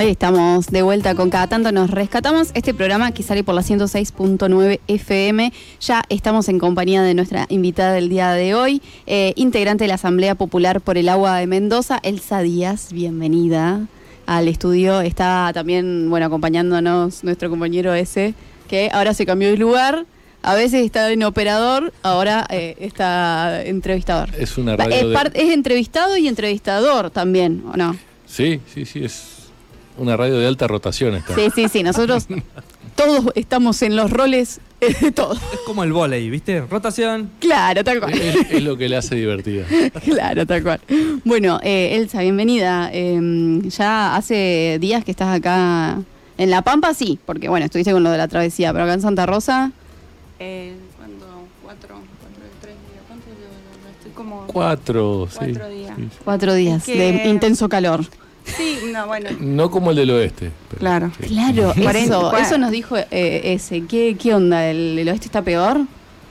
[0.00, 3.60] Ahí estamos de vuelta con cada tanto nos rescatamos este programa que sale por la
[3.60, 5.52] 106.9 FM.
[5.78, 9.96] Ya estamos en compañía de nuestra invitada del día de hoy, eh, integrante de la
[9.96, 12.94] Asamblea Popular por el Agua de Mendoza, Elsa Díaz.
[12.94, 13.86] Bienvenida
[14.24, 15.02] al estudio.
[15.02, 18.32] Está también, bueno, acompañándonos nuestro compañero ese,
[18.68, 20.06] que ahora se cambió de lugar.
[20.42, 24.30] A veces está en operador, ahora eh, está entrevistador.
[24.38, 27.96] Es una radio es, de- par- es entrevistado y entrevistador también, ¿o no?
[28.26, 29.24] Sí, sí, sí, es
[29.98, 31.34] una radio de alta rotación esta.
[31.34, 31.82] Sí, sí, sí.
[31.82, 32.26] Nosotros
[32.94, 35.34] todos estamos en los roles eh, de todo.
[35.34, 36.62] Es como el volei, ¿viste?
[36.62, 37.30] Rotación.
[37.38, 38.14] Claro, tal cual.
[38.14, 39.64] Es, es lo que le hace divertida.
[40.04, 40.80] Claro, tal cual.
[41.24, 42.88] Bueno, eh, Elsa, bienvenida.
[42.94, 45.98] Eh, ya hace días que estás acá
[46.38, 49.02] en La Pampa, sí, porque bueno, estuviste con lo de la travesía, pero acá en
[49.02, 49.72] Santa Rosa,
[50.42, 51.26] Eh, cuando
[51.62, 53.52] cuatro, cuatro, tres días, ¿cuánto llevo?
[53.84, 53.90] yo?
[53.98, 55.36] Estoy como Cuatro, sí.
[55.38, 55.92] Cuatro días.
[55.96, 56.08] sí.
[56.24, 58.04] cuatro días de intenso calor.
[58.44, 59.28] Sí, no, bueno.
[59.38, 60.50] No como el del oeste.
[60.70, 61.12] pero Claro.
[61.20, 61.26] sí.
[61.28, 63.06] Claro, eso, eso nos dijo eh,
[63.44, 63.82] ese.
[63.86, 64.66] ¿Qué, ¿Qué onda?
[64.66, 65.82] ¿El, el oeste está peor?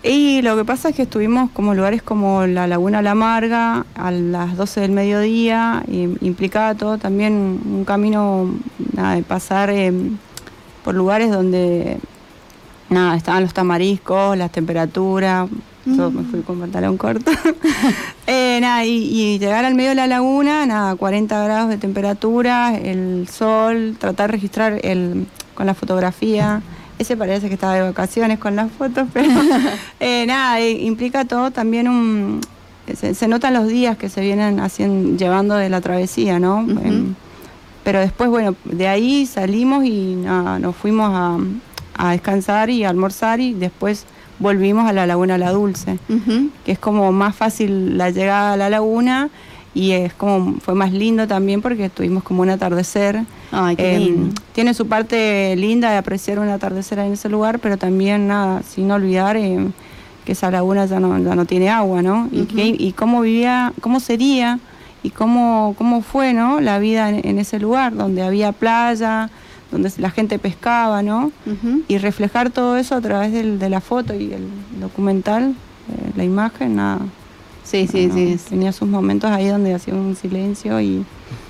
[0.01, 4.11] Y lo que pasa es que estuvimos como lugares como la Laguna La Amarga a
[4.11, 8.49] las 12 del mediodía, y implicaba todo también un camino
[8.93, 9.91] nada, de pasar eh,
[10.83, 11.97] por lugares donde
[12.89, 15.49] nada, estaban los tamariscos, las temperaturas,
[15.85, 17.31] yo me fui con pantalón corto.
[18.31, 22.77] Eh, nada, y, y llegar al medio de la laguna, nada, 40 grados de temperatura,
[22.77, 26.61] el sol, tratar de registrar el, con la fotografía.
[26.99, 29.31] Ese parece que estaba de vacaciones con las fotos, pero
[29.99, 32.41] eh, nada, eh, implica todo también un...
[32.93, 36.59] Se, se notan los días que se vienen haciendo, llevando de la travesía, ¿no?
[36.59, 37.15] Em,
[37.83, 41.39] pero después, bueno, de ahí salimos y nada, nos fuimos a,
[41.99, 44.05] a descansar y a almorzar y después
[44.39, 46.49] volvimos a la Laguna La Dulce Ujú.
[46.65, 49.29] que es como más fácil la llegada a la laguna
[49.75, 53.21] y es como fue más lindo también porque tuvimos como un atardecer.
[53.51, 54.33] Ay, qué Eh, lindo.
[54.53, 58.89] tiene su parte linda de apreciar un atardecer en ese lugar, pero también nada, sin
[58.91, 59.67] olvidar eh,
[60.25, 62.29] que esa laguna ya no, ya no tiene agua, ¿no?
[62.31, 64.59] y, que- y cómo vivía, cómo sería
[65.03, 66.59] y cómo, cómo fue, ¿no?
[66.61, 69.29] La vida en, en ese lugar, donde había playa,
[69.71, 71.31] donde la gente pescaba, ¿no?
[71.45, 71.81] Ujú.
[71.87, 74.47] y reflejar todo eso a través del- de la foto y el
[74.79, 75.53] documental,
[75.89, 76.99] eh, la imagen, nada.
[77.63, 78.37] Sí, sí, no, sí.
[78.49, 81.05] Tenía sus momentos ahí donde hacía un silencio y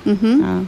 [0.06, 0.64] nada.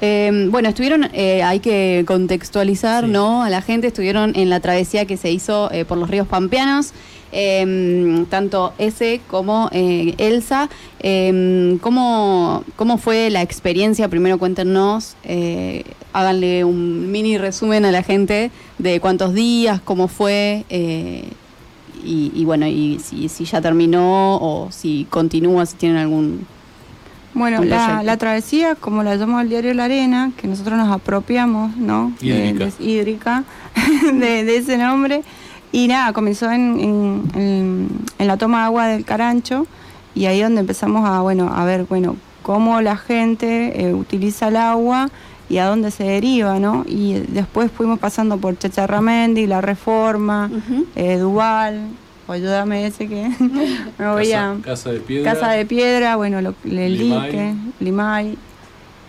[0.00, 3.10] Eh, bueno, estuvieron, eh, hay que contextualizar, Sí.
[3.10, 3.42] ¿no?
[3.44, 6.92] A la gente, estuvieron en la travesía que se hizo eh, por los ríos pampeanos,
[7.32, 10.68] eh, tanto ese como eh, Elsa.
[11.00, 14.08] Eh, ¿cómo, ¿Cómo fue la experiencia?
[14.08, 20.64] Primero cuéntenos, eh, háganle un mini resumen a la gente de cuántos días, cómo fue,
[20.70, 21.24] eh,
[22.04, 26.46] y, y bueno, y si, si ya terminó o si continúa, si tienen algún...
[27.34, 31.74] Bueno, la, la travesía, como la llamamos el diario La Arena, que nosotros nos apropiamos,
[31.78, 32.12] ¿no?
[32.20, 32.64] De- Hídrica.
[32.78, 33.44] de- hídrica,
[34.12, 35.22] de, de ese nombre.
[35.72, 37.88] Y nada, comenzó en, en- en-
[38.18, 39.66] en la toma de agua del Carancho
[40.14, 44.56] y ahí donde empezamos a, bueno, a ver, bueno, cómo la gente eh, utiliza el
[44.56, 45.08] agua
[45.48, 46.84] y a dónde se deriva, ¿no?
[46.86, 50.50] Y después fuimos pasando por Checharramendi, La Reforma,
[50.96, 51.88] eh, Duval,
[52.26, 53.30] o ayúdame ese que
[53.98, 54.56] me voy casa, a...
[54.62, 55.32] casa de piedra.
[55.34, 57.30] Casa de Piedra, bueno, lo, el Limay.
[57.30, 58.38] dique, Limay.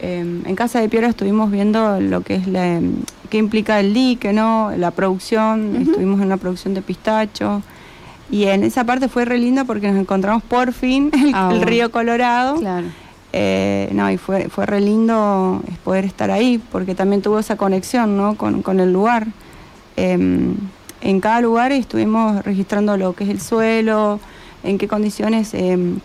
[0.01, 2.94] Eh, en Casa de Piedra estuvimos viendo lo que es la, em,
[3.30, 4.72] qué implica el dique, ¿no?
[4.78, 7.62] La producción, estuvimos en una producción de pistacho.
[8.32, 11.62] Y en esa parte fue re linda porque nos encontramos por fin el, Ah, el
[11.62, 12.56] río Colorado.
[12.56, 12.88] Claro.
[13.36, 17.58] Eh, no, y fue, fue re lindo es poder estar ahí, porque también tuvo esa
[17.58, 18.36] conexión ¿no?
[18.36, 19.28] con, con el lugar.
[19.96, 20.56] Em,
[21.02, 24.20] en cada lugar estuvimos registrando lo que es el suelo,
[24.64, 26.00] en qué condiciones em,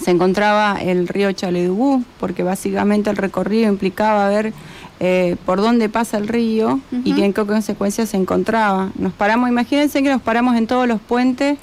[0.00, 4.52] se encontraba el río Chaledugú, porque básicamente el recorrido implicaba ver
[5.00, 8.90] eh, por dónde pasa el río y que en qué consecuencias se encontraba.
[8.96, 11.58] Nos paramos, imagínense que nos paramos en todos los puentes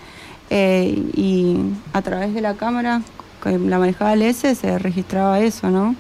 [0.49, 1.57] eh, y
[1.93, 3.01] a través de la cámara
[3.41, 5.95] que la manejaba el S se registraba eso, ¿no?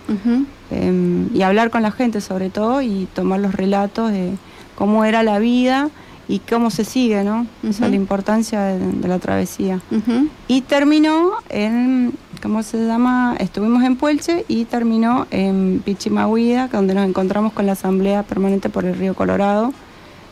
[0.69, 4.33] Em, y hablar con la gente sobre todo y tomar los relatos de
[4.75, 5.89] cómo era la vida
[6.31, 7.45] y cómo se sigue, ¿no?
[7.61, 7.85] Esa Ujú.
[7.85, 9.81] es la importancia de, de la travesía.
[9.91, 10.27] Ujú.
[10.47, 13.35] Y terminó en, ¿cómo se llama?
[13.39, 18.85] Estuvimos en Puelche y terminó en Pichimahuida, donde nos encontramos con la Asamblea Permanente por
[18.85, 19.73] el Río Colorado.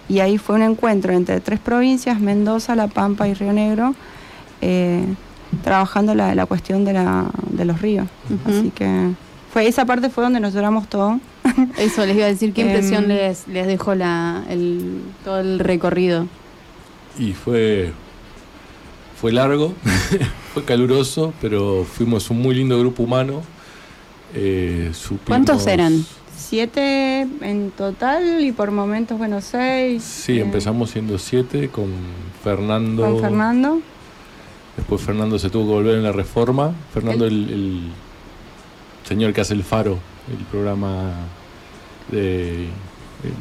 [0.07, 3.94] Y ahí fue un encuentro entre tres provincias, Mendoza, La Pampa y Río Negro,
[4.62, 5.04] eh,
[5.63, 8.07] trabajando la, la cuestión de, la, de los ríos.
[8.30, 8.57] Ujú.
[8.57, 9.12] Así que
[9.51, 11.19] fue esa parte fue donde nos lloramos todo.
[11.78, 15.60] Eso les iba a decir, ¿qué impresión Em, les, les dejó la, el, todo el
[15.60, 16.28] recorrido?
[17.18, 17.92] Y fue,
[19.19, 19.74] Fue largo,
[20.54, 23.42] fue caluroso, pero fuimos un muy lindo grupo humano.
[24.34, 26.06] Eh, supimos- ¿Cuántos eran?
[26.38, 30.04] Siete en total y por momentos, bueno, seis.
[30.04, 31.88] Sí, eh, empezamos siendo siete con
[32.44, 33.04] Fernando.
[33.04, 33.81] Con Fernando.
[34.78, 36.72] Después Fernando se tuvo que volver en la reforma.
[36.94, 37.81] Fernando, el, el
[39.06, 40.00] señor que hace el Faro,
[40.31, 41.12] el programa.
[42.11, 42.67] Eh,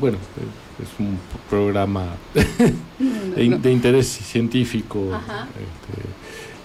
[0.00, 1.18] bueno, eh, es un
[1.50, 2.04] programa
[3.36, 5.10] de, in- de interés científico.
[5.14, 5.46] Ajá.
[5.54, 6.08] este,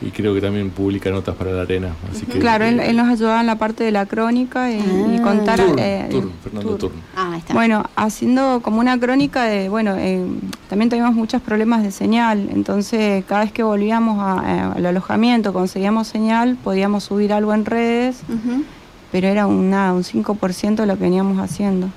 [0.05, 1.93] y creo que también publica notas para la arena.
[2.11, 4.75] Así que, Claro, él, eh, él nos ayudaba en la parte de la crónica y,
[4.75, 5.21] y Ah.
[5.23, 5.57] contar.
[5.61, 6.91] Turn, eh, Turn, Fernando Turn.
[6.91, 7.03] Turn.
[7.15, 7.53] Ah, ahí está.
[7.53, 10.25] Bueno, haciendo como una crónica de, bueno, eh,
[10.69, 15.53] también tuvimos muchos problemas de señal, entonces cada vez que volvíamos a- eh, al alojamiento,
[15.53, 18.65] conseguíamos señal, podíamos subir algo en redes, Ujú,
[19.13, 21.87] pero era un, nada, un 5% de lo que veníamos haciendo.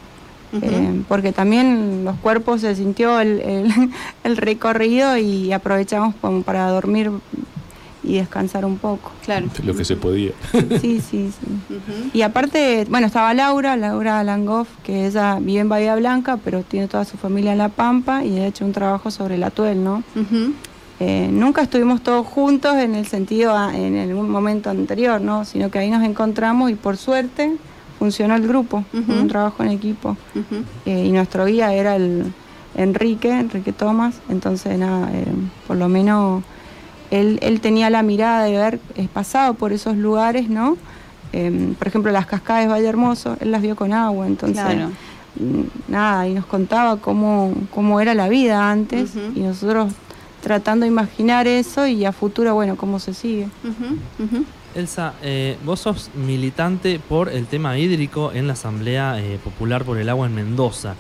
[0.63, 3.73] Eh, porque también los cuerpos se sintió el, el-
[4.25, 7.11] el recorrido y aprovechamos como para dormir
[8.05, 9.11] y descansar un poco.
[9.25, 9.49] claro.
[9.65, 10.31] Lo que se podía.
[10.81, 11.81] Sí, sí, sí.
[12.15, 16.87] Y aparte, bueno, estaba Laura, Laura Langoff, que ella vive en Bahía Blanca, pero tiene
[16.87, 20.05] toda su familia en La Pampa y ha hecho un trabajo sobre la tuel, ¿no?
[20.15, 20.53] Ujú.
[20.99, 25.45] Eh, nunca estuvimos todos juntos en el sentido, a- en algún momento anterior, ¿no?
[25.45, 27.53] Sino que ahí nos encontramos y por suerte
[27.99, 30.17] funcionó el grupo, un trabajo en equipo.
[30.87, 32.33] Eh, y nuestro guía era el
[32.77, 35.25] Enrique, Enrique Tomás, entonces nada, eh,
[35.67, 36.43] por lo menos
[37.11, 40.77] él, él tenía la mirada de haber eh, pasado por esos lugares, ¿no?
[41.33, 44.91] Eh, por ejemplo, las cascadas de Valle Hermoso, él las vio con agua, entonces Claro.
[45.39, 49.93] mm, nada, y nos contaba cómo, cómo era la vida antes y nosotros
[50.47, 53.49] tratando de imaginar eso y a futuro, bueno, cómo se sigue.
[54.77, 59.99] Elsa, eh, vos sos militante por el tema hídrico en la Asamblea eh, Popular por
[59.99, 60.95] el Agua en Mendoza.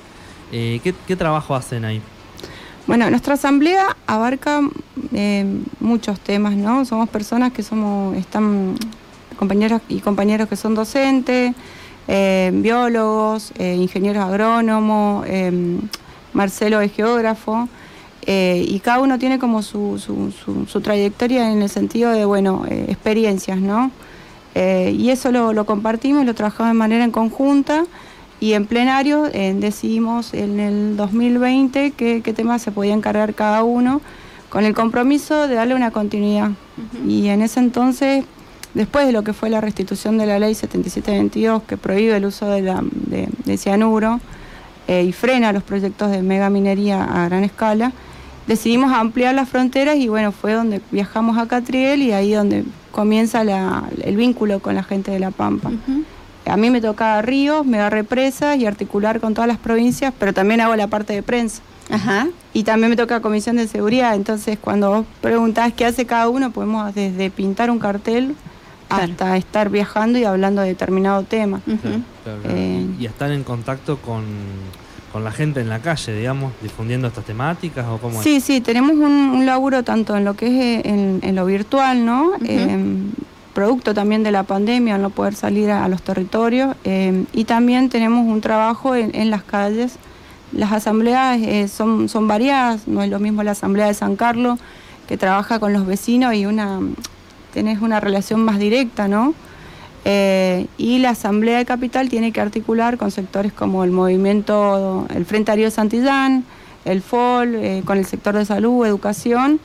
[0.50, 2.02] Eh, ¿qué, qué trabajo hacen ahí?
[2.88, 4.62] Bueno, nuestra asamblea abarca
[5.12, 5.46] eh,
[5.78, 6.84] muchos temas, ¿no?
[6.84, 8.74] Somos personas que somos, están
[9.38, 11.54] compañeras y compañeros que son docentes,
[12.08, 15.78] eh, biólogos, eh, ingenieros agrónomos, eh,
[16.32, 17.68] Marcelo es geógrafo,
[18.26, 22.24] eh, y cada uno tiene como su, su- su- su trayectoria en el sentido de,
[22.24, 23.90] bueno, eh, experiencias, ¿no?
[24.54, 27.84] Eh, y eso lo, lo compartimos, lo trabajamos de manera en conjunta
[28.40, 34.00] y en plenario decidimos en el 2020 qué, qué temas se podía encargar cada uno
[34.50, 36.50] con el compromiso de darle una continuidad.
[37.06, 38.24] Y en ese entonces,
[38.74, 42.46] después de lo que fue la restitución de la ley 7722 que prohíbe el uso
[42.48, 44.20] de, la, de, de cianuro
[44.88, 47.92] eh, y frena los proyectos de megaminería a gran escala,
[48.46, 53.44] decidimos ampliar las fronteras y bueno, fue donde viajamos a Catriel y ahí donde comienza
[53.44, 55.70] la- el vínculo con la gente de La Pampa.
[56.46, 60.60] A mí me toca ríos, mega represas y articular con todas las provincias, pero también
[60.60, 61.60] hago la parte de prensa.
[61.90, 62.28] Ajá.
[62.52, 66.50] Y también me toca comisión de seguridad, entonces cuando vos preguntás qué hace cada uno,
[66.52, 68.34] podemos desde pintar un cartel
[68.88, 69.02] Claro.
[69.12, 71.60] hasta estar viajando y hablando de determinado tema.
[71.66, 71.78] Ujú.
[72.22, 72.56] Claro, claro.
[72.56, 74.22] Eh, y, y están en contacto con,
[75.16, 78.92] con la gente en la calle, digamos, difundiendo estas temáticas o cómo Sí, sí, tenemos
[78.96, 82.32] un, un laburo tanto en lo que es eh, en, en lo virtual, ¿no?
[82.44, 82.76] Eh,
[83.54, 87.44] producto también de la pandemia, al no poder salir a, a los territorios, eh, y
[87.44, 89.94] también tenemos un trabajo en, en las calles.
[90.52, 94.58] Las asambleas eh, son, son variadas, no es lo mismo la asamblea de San Carlos,
[95.08, 96.78] que trabaja con los vecinos y una
[97.54, 99.32] tenés una relación más directa, ¿no?
[100.08, 105.24] Eh, y la Asamblea de Capital tiene que articular con sectores como el movimiento, el
[105.24, 106.44] Frente Ario Santillán,
[106.84, 109.58] el FOL, eh, con el sector de salud, educación,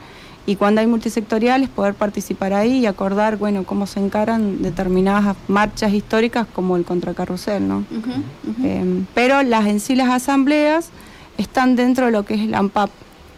[0.48, 5.94] y cuando hay multisectoriales poder participar ahí y acordar, bueno, cómo se encaran determinadas marchas
[5.94, 7.86] históricas como el contracarrusel, ¿no?
[8.64, 10.90] Eh, pero las en sí las asambleas
[11.38, 12.90] están dentro de lo que es el AMPAP,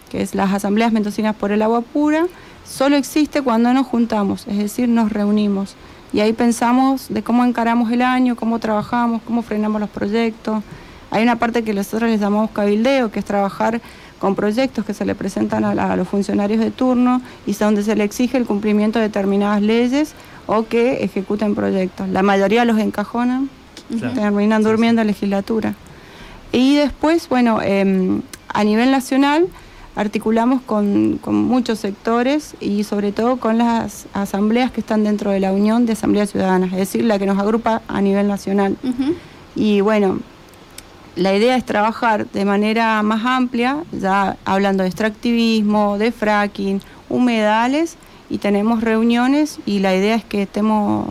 [0.09, 2.27] que es las Asambleas Mendocinas por el Agua Pura,
[2.65, 5.75] solo existe cuando nos juntamos, es decir, nos reunimos.
[6.13, 10.63] Y ahí pensamos de cómo encaramos el año, cómo trabajamos, cómo frenamos los proyectos.
[11.11, 13.81] Hay una parte que nosotros les llamamos cabildeo, que es trabajar
[14.19, 17.83] con proyectos que se le presentan a, la- a los funcionarios de turno y donde
[17.83, 20.13] se le exige el cumplimiento de determinadas leyes
[20.45, 22.07] o que ejecuten proyectos.
[22.09, 23.49] La mayoría los encajonan
[23.99, 24.13] Claro.
[24.13, 25.73] terminan durmiendo en legislatura.
[26.51, 29.47] Y después, bueno, em, a nivel nacional
[29.95, 35.39] articulamos con, con muchos sectores y sobre todo con las asambleas que están dentro de
[35.39, 38.77] la Unión de Asambleas Ciudadanas, es decir, la que nos agrupa a nivel nacional.
[39.55, 40.19] Y bueno,
[41.15, 47.97] la idea es trabajar de manera más amplia, ya hablando de extractivismo, de fracking, humedales,
[48.29, 51.07] y tenemos reuniones y la idea es que estemos,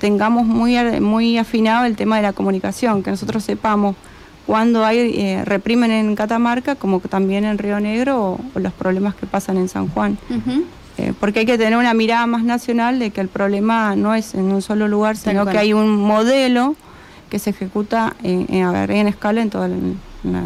[0.00, 3.94] tengamos muy, muy afinado el tema de la comunicación, que nosotros sepamos
[4.50, 9.14] cuándo hay eh, reprimen en Catamarca, como también en Río Negro, o, o los problemas
[9.14, 10.18] que pasan en San Juan.
[10.98, 14.34] Eh, porque hay que tener una mirada más nacional de que el problema no es
[14.34, 15.52] en un solo lugar, Tal sino cual.
[15.54, 16.74] que hay un modelo
[17.30, 20.42] que se ejecuta en, en, a en escala en todo el, la-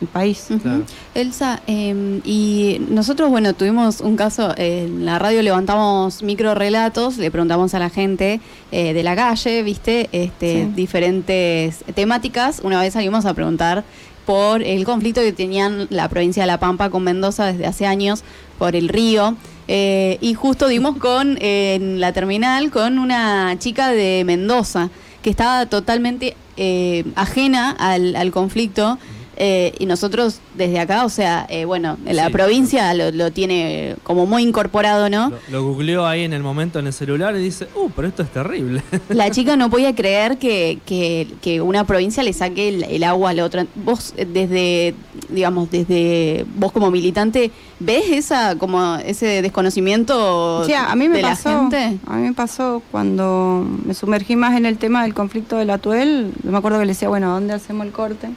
[0.00, 0.46] el país.
[0.62, 0.82] Claro.
[1.14, 7.18] Elsa, eh, y nosotros, bueno, tuvimos un caso, eh, en la radio levantamos micro relatos,
[7.18, 8.40] le preguntamos a la gente
[8.72, 10.72] eh, de la calle, viste, este, Sí.
[10.74, 12.60] diferentes temáticas.
[12.64, 13.84] Una vez salimos a preguntar
[14.26, 18.22] por el conflicto que tenían la provincia de La Pampa con Mendoza desde hace años
[18.58, 19.34] por el río.
[19.68, 24.90] Eh, y justo dimos con, eh, en la terminal, con una chica de Mendoza
[25.22, 28.98] que estaba totalmente eh, ajena al, al conflicto.
[29.42, 32.32] Eh, y nosotros desde acá, o sea, eh, bueno, la Sí.
[32.32, 35.30] provincia lo, lo tiene como muy incorporado, ¿no?
[35.30, 38.22] Lo, lo googleó ahí en el momento en el celular y dice, uh, pero esto
[38.22, 38.82] es terrible.
[39.08, 43.30] La chica no podía creer que, que, que una provincia le saque el, el agua
[43.30, 43.66] a la otra.
[43.76, 44.94] Vos eh, desde,
[45.30, 51.22] digamos, desde vos como militante, ¿ves esa como ese desconocimiento Sí, a mí me de
[51.22, 51.98] pasó, la gente?
[52.06, 56.30] a mí me pasó cuando me sumergí más en el tema del conflicto del Atuel,
[56.44, 58.28] yo me acuerdo que le decía, bueno, ¿dónde hacemos el corte?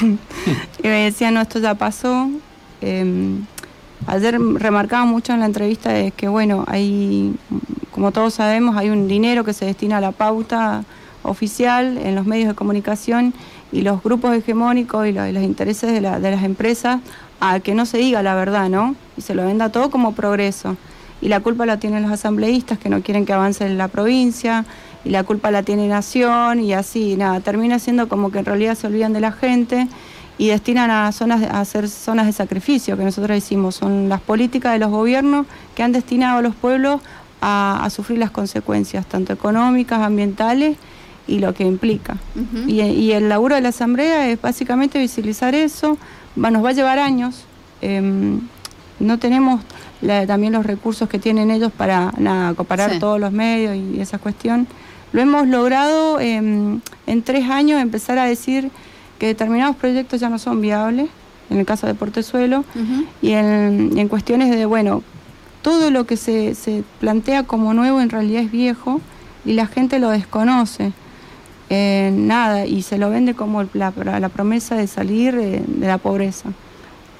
[0.82, 2.28] y me decía, no, esto ya pasó.
[2.80, 3.34] Eh,
[4.06, 7.34] ayer remarcaba mucho en la entrevista de que, bueno, hay,
[7.92, 10.84] como todos sabemos, hay un dinero que se destina a la pauta
[11.22, 13.34] oficial en los medios de comunicación
[13.72, 17.00] y los grupos hegemónicos y, lo- y los intereses de, la- de las empresas
[17.40, 18.94] a que no se diga la verdad, ¿no?
[19.16, 20.76] Y se lo venda todo como progreso.
[21.22, 24.64] Y la culpa la tienen los asambleístas que no quieren que avance la provincia,
[25.04, 28.74] y la culpa la tiene Nación, y así, nada, termina siendo como que en realidad
[28.74, 29.88] se olvidan de la gente
[30.38, 34.72] y destinan a zonas a hacer zonas de sacrificio que nosotros decimos son las políticas
[34.72, 37.00] de los gobiernos que han destinado a los pueblos
[37.42, 40.76] a, a sufrir las consecuencias tanto económicas ambientales
[41.26, 42.16] y lo que implica.
[42.66, 45.96] Y, y el laburo de la asamblea es básicamente visibilizar eso.
[46.42, 47.44] Va, nos va a llevar años.
[47.82, 48.40] Em,
[48.98, 49.60] no tenemos
[50.02, 52.98] la- también los recursos que tienen ellos para nada, comparar Sí.
[52.98, 54.66] todos los medios y esa cuestión.
[55.12, 56.82] Lo hemos logrado en
[57.24, 58.70] tres años empezar a decir
[59.18, 61.08] que determinados proyectos ya no son viables,
[61.50, 62.64] en el caso de Portezuelo,
[63.20, 65.02] y en, y en cuestiones de, bueno,
[65.62, 69.00] todo lo que se, se plantea como nuevo en realidad es viejo
[69.44, 70.92] y la gente lo desconoce.
[71.68, 76.50] Eh, nada, y se lo vende como la, la promesa de salir de la pobreza.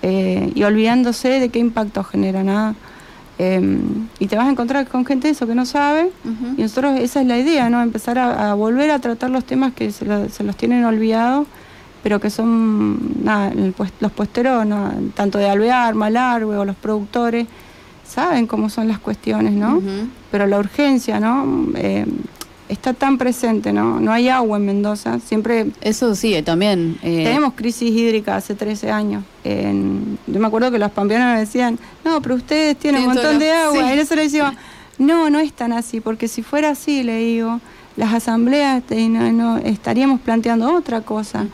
[0.02, 2.74] Eh, y olvidándose de qué impacto genera nada.
[3.42, 3.78] Eh,
[4.18, 6.10] y te vas a encontrar con gente de eso que no sabe.
[6.58, 7.80] Y nosotros esa es la idea, ¿no?
[7.80, 11.46] Empezar a, a volver a tratar los temas que se, lo- se los tienen olvidados,
[12.02, 13.50] pero que son nada,
[14.00, 14.92] los puesteros, ¿no?
[15.14, 17.46] tanto de Alvear, Malargue o los productores,
[18.06, 19.80] saben cómo son las cuestiones, ¿no?
[20.30, 21.66] Pero la urgencia, ¿no?
[21.76, 22.04] Eh,
[22.70, 24.00] está tan presente, ¿no?
[24.00, 26.98] No hay agua en Mendoza, siempre Eso sí, eh, también.
[27.02, 29.24] eh, tenemos crisis hídrica hace 13 años.
[29.44, 33.38] En- yo me acuerdo que los pampeanos me decían, no, pero ustedes tienen un montón
[33.38, 33.72] de agua.
[33.88, 33.92] sí.
[33.92, 34.54] Y nosotros decíamos,
[34.98, 37.60] no, no es tan así, porque si fuera así, le digo,
[37.96, 41.46] las asambleas no, no, estaríamos planteando otra cosa.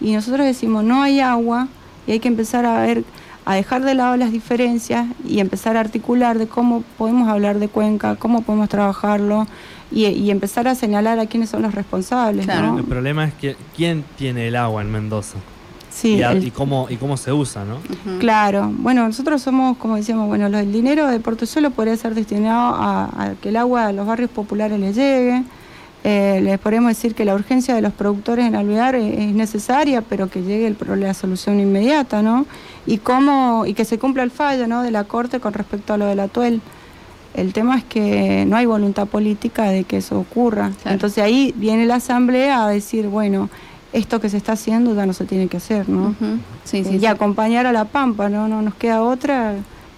[0.00, 1.68] Y nosotros decimos, no hay agua
[2.06, 3.04] y hay que empezar a ver,
[3.46, 7.68] a dejar de lado las diferencias y empezar a articular de cómo podemos hablar de
[7.68, 9.46] Cuenca, cómo podemos trabajarlo
[9.94, 12.44] y, y empezar a señalar a quiénes son los responsables.
[12.46, 12.72] Claro.
[12.72, 12.78] ¿no?
[12.78, 15.38] El problema es que quién tiene el agua en Mendoza
[15.90, 17.78] Sí, y, a- el- y cómo, y cómo se usa, ¿no?
[18.18, 23.04] Claro, bueno, nosotros somos, como decíamos, bueno, el dinero de Portezuelo podría ser destinado a,
[23.16, 25.44] a que el agua a los barrios populares le llegue.
[26.06, 30.02] Eh, les podemos decir que la urgencia de los productores en Alvear es, es necesaria,
[30.02, 32.44] pero que llegue el, pro- la solución inmediata, ¿no?
[32.86, 34.82] Y cómo, y que se cumpla el fallo, ¿no?
[34.82, 36.60] De la Corte con respecto a lo del atuel.
[37.34, 40.70] El tema es que no hay voluntad política de que eso ocurra.
[40.82, 40.94] Claro.
[40.94, 43.50] Entonces ahí viene la Asamblea a decir, bueno,
[43.92, 46.14] esto que se está haciendo ya no se tiene que hacer, ¿no?
[46.64, 47.06] Sí, sí, y sí.
[47.06, 48.48] acompañar a la Pampa, ¿no?
[48.48, 49.54] No nos queda otra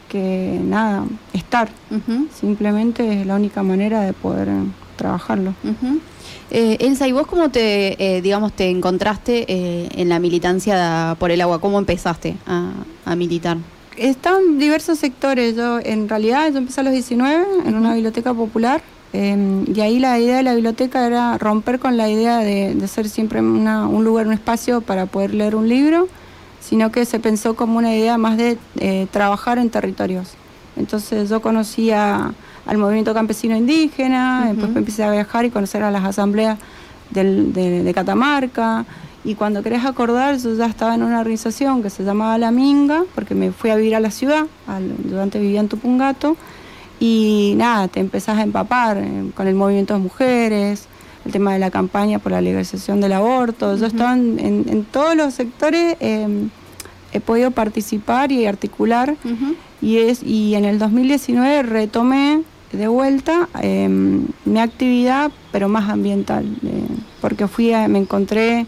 [0.08, 1.68] que nada, estar.
[1.90, 2.28] Ujú.
[2.32, 4.52] Simplemente es la única manera de poder eh,
[4.96, 5.54] trabajarlo.
[6.50, 11.30] Eh, Elsa, ¿y vos cómo te, eh, digamos, te encontraste eh, en la militancia por
[11.30, 11.60] el agua?
[11.60, 12.70] ¿Cómo empezaste a,
[13.04, 13.56] a militar?
[13.96, 15.56] Están diversos sectores.
[15.56, 18.82] Yo, en realidad, yo empecé a los 19 en una biblioteca popular.
[19.12, 22.88] eh, y ahí la idea de la biblioteca era romper con la idea de, de
[22.88, 26.08] ser siempre una- un lugar, un espacio para poder leer un libro,
[26.60, 30.34] sino que se pensó como una idea más de eh, trabajar en territorios.
[30.76, 32.34] Entonces yo conocía
[32.66, 34.48] al movimiento campesino indígena, Ujú.
[34.56, 36.58] después empecé a viajar y conocer a las asambleas
[37.10, 38.84] del- de, de Catamarca.
[39.26, 43.02] Y cuando querés acordar, yo ya estaba en una organización que se llamaba La Minga,
[43.14, 44.46] porque me fui a vivir a la ciudad,
[45.10, 46.36] yo antes vivía en Tupungato,
[47.00, 50.86] y nada, te empezás a empapar eh, con el movimiento de mujeres,
[51.24, 53.72] el tema de la campaña por la legalización del aborto.
[53.72, 53.86] Yo Ujú.
[53.86, 56.46] estaba en, en- en todos los sectores eh,
[57.12, 59.56] he podido participar y articular Ujú.
[59.82, 62.42] y es y en el 2019 retomé
[62.72, 63.88] de vuelta eh,
[64.44, 66.86] mi actividad pero más ambiental eh,
[67.20, 68.66] porque fui a- me encontré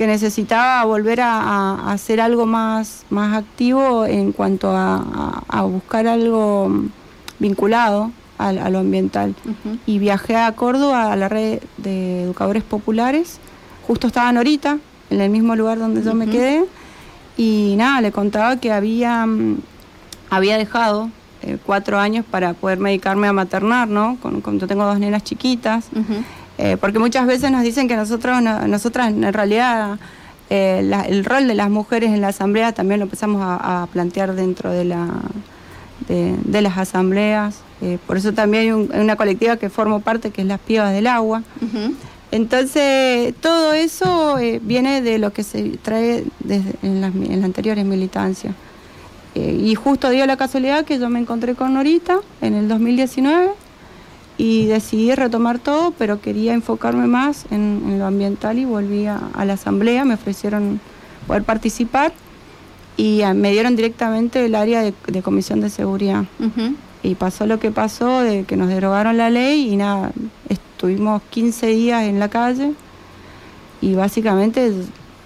[0.00, 6.72] que necesitaba volver a, a- hacer algo más más activo en cuanto a, buscar algo
[7.38, 9.34] vinculado a, lo ambiental
[9.84, 13.40] y viajé a Córdoba a la red de educadores populares.
[13.86, 14.78] Justo estaba Norita,
[15.10, 16.64] en el mismo lugar donde yo me quedé.
[17.36, 19.58] Y nada, le contaba que había, mm,
[20.30, 21.10] había dejado
[21.42, 24.16] eh, cuatro años para poder medicarme a maternar, ¿no?
[24.22, 25.88] Con, con- yo tengo dos nenas chiquitas.
[26.62, 29.98] Eh, porque muchas veces nos dicen que nosotros, no- nosotras en realidad
[30.50, 33.86] eh, la- el rol de las mujeres en la asamblea también lo empezamos a, a
[33.86, 35.06] plantear dentro de, la,
[36.08, 37.60] de, de las asambleas.
[37.80, 40.92] Eh, por eso también hay un- una colectiva que formo parte que es las Pibas
[40.92, 41.42] del Agua.
[42.32, 47.84] Entonces, todo eso viene de lo que se trae desde en, las, en las anteriores
[47.84, 48.54] militancias.
[49.34, 53.50] Y justo dio la casualidad que yo me encontré con Norita en el 2019
[54.40, 59.20] y decidí retomar todo, pero quería enfocarme más en, en lo ambiental y volví a,
[59.34, 60.80] a la asamblea, me ofrecieron
[61.26, 62.14] poder participar
[62.96, 66.24] y ah, me dieron directamente el área de, de comisión de seguridad.
[67.02, 70.10] Y pasó lo que pasó, de que nos derogaron la ley y nada,
[70.48, 72.72] estuvimos 15 días en la calle
[73.82, 74.72] y básicamente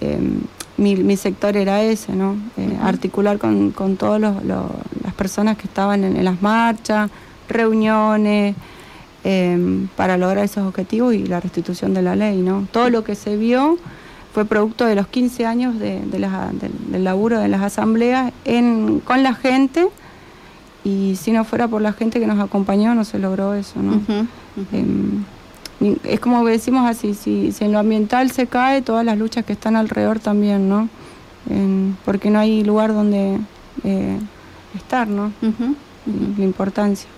[0.00, 0.18] eh,
[0.76, 2.36] mi, mi sector era ese, ¿no?
[2.56, 2.76] Eh.
[2.82, 7.12] Articular con, con todas las personas que estaban en, en las marchas,
[7.48, 8.56] reuniones,
[9.24, 12.66] eh, para lograr esos objetivos y la restitución de la ley, ¿no?
[12.70, 13.78] Todo lo que se vio
[14.32, 18.32] fue producto de los 15 años de, de las- del, del laburo de las asambleas
[18.44, 19.86] en, con la gente
[20.84, 23.94] y si no fuera por la gente que nos acompañó no se logró eso, ¿no?
[24.72, 25.24] Em,
[26.04, 29.52] es como decimos así, si, si en lo ambiental se cae, todas las luchas que
[29.54, 30.88] están alrededor también, ¿no?
[31.48, 33.38] En- porque no hay lugar donde
[33.84, 34.18] eh,
[34.76, 35.32] estar, ¿no?
[36.38, 37.08] La importancia.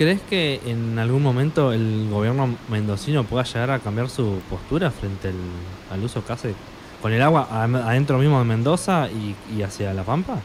[0.00, 5.28] ¿Crees que en algún momento el gobierno mendocino pueda llegar a cambiar su postura frente
[5.28, 5.34] al,
[5.92, 6.54] al uso que hace
[7.02, 10.38] con el agua adentro mismo de Mendoza y, y hacia La Pampa?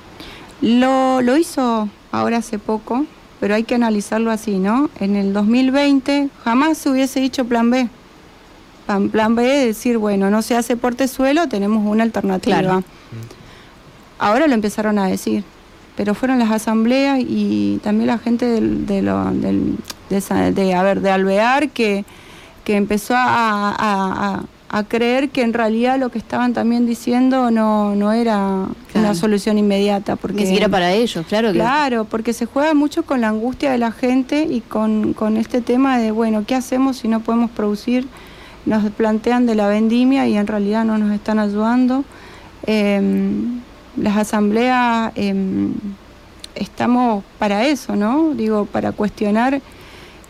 [0.59, 3.05] Lo, lo hizo ahora hace poco,
[3.39, 4.89] pero hay que analizarlo así, ¿no?
[4.99, 7.87] En el 2020 jamás se hubiese dicho plan B.
[8.87, 12.59] Plan, plan B es decir, bueno, no se hace portezuelo, tenemos una alternativa.
[12.59, 12.83] Claro.
[14.19, 15.45] Ahora lo empezaron a decir,
[15.97, 19.77] pero fueron las asambleas y también la gente del, de, lo- del-
[20.09, 22.05] de, de, a ver, de Alvear que,
[22.63, 27.49] que empezó a, a- a- a creer que en realidad lo que estaban también diciendo
[27.49, 29.07] no, no era Claro.
[29.07, 30.15] una solución inmediata.
[30.17, 31.59] Porque, Ni siquiera para ellos, claro que.
[31.59, 35.61] Claro, porque se juega mucho con la angustia de la gente y con, con este
[35.61, 38.07] tema de, bueno, ¿qué hacemos si no podemos producir?
[38.65, 42.03] Nos plantean de la vendimia y en realidad no nos están ayudando.
[42.65, 43.61] Em,
[43.97, 45.73] las asambleas em,
[46.55, 48.33] estamos para eso, ¿no?
[48.33, 49.61] Digo, para cuestionar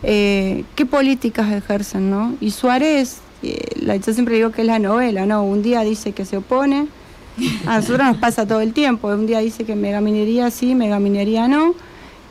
[0.02, 2.34] eh, qué políticas ejercen, ¿no?
[2.40, 5.44] Y Suárez, eh, yo siempre digo que es la novela, ¿no?
[5.44, 6.88] Un día dice que se opone,
[7.66, 11.74] a nosotros nos pasa todo el tiempo, un día dice que megaminería sí, megaminería no,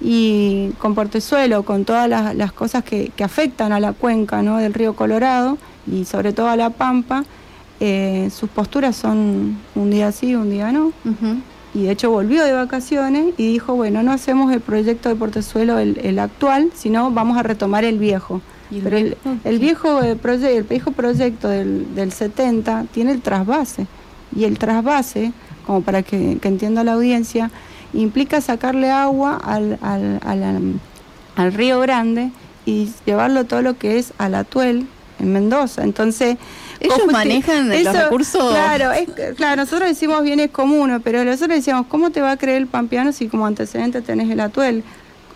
[0.02, 4.58] y con Portezuelo, con todas las, las cosas que, que afectan a la cuenca ¿no?
[4.58, 5.58] del río Colorado
[5.92, 7.24] y sobre todo a la Pampa,
[7.86, 10.92] eh, sus posturas son un día sí, un día no.
[11.74, 15.78] Y de hecho volvió de vacaciones y dijo, bueno, no hacemos el proyecto de Portezuelo
[15.78, 18.42] el, el actual, sino vamos a retomar el viejo.
[18.72, 23.22] El Pero el, viejo, el eh, proye- el viejo proyecto del, del 70 tiene el
[23.22, 23.88] trasvase.
[24.36, 25.34] Y el trasvase,
[25.68, 27.52] como para que, que entienda la audiencia,
[27.94, 30.80] implica sacarle agua al, al, al-
[31.36, 32.32] al río Grande
[32.66, 34.88] y llevarlo todo lo que es al Atuel
[35.20, 35.84] en Mendoza.
[35.84, 36.38] Entonces,
[36.80, 38.52] Ellos ¿cómo te- manejan los recursos.
[38.52, 42.58] Claro, es, claro, nosotros decimos bienes comunes, pero nosotros decíamos, ¿cómo te va a creer
[42.58, 44.84] el pampeano si como antecedente tenés el Atuel?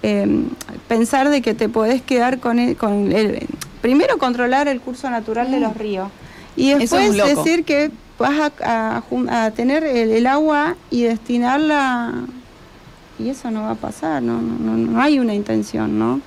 [0.02, 0.44] Eh,
[0.88, 3.46] pensar de que te podés quedar con el, con el-
[3.82, 6.10] primero controlar el curso natural de los ríos
[6.56, 6.82] y Mm.
[6.82, 12.14] Es después decir que vas a, a tener el, el agua y destinarla
[13.18, 16.22] y eso no va a pasar, no, no, no, no hay una intención, ¿no?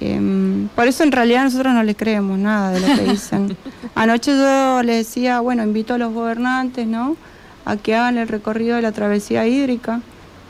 [0.00, 3.56] Em, por eso en realidad nosotros no le creemos nada de lo que dicen.
[3.94, 7.16] Anoche yo les decía, bueno, invito a los gobernantes, ¿no?
[7.64, 10.00] A que hagan el recorrido de la travesía hídrica,